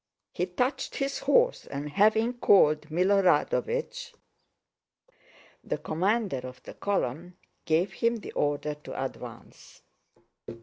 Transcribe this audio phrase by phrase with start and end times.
[0.33, 4.15] He touched his horse and having called Milorádovich,
[5.63, 9.83] the commander of the column, gave him the order to advance.